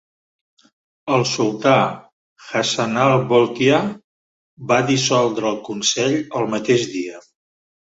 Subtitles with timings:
[1.17, 1.73] El sultà
[2.63, 3.85] Hassanal Bolkiah
[4.75, 7.27] va dissoldre el Consell el mateix dia.